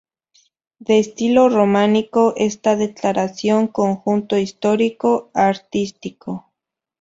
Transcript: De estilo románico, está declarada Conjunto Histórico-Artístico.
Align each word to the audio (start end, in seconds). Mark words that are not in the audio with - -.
De 0.79 0.97
estilo 0.97 1.47
románico, 1.47 2.33
está 2.35 2.75
declarada 2.75 3.31
Conjunto 3.71 4.35
Histórico-Artístico. 4.35 6.47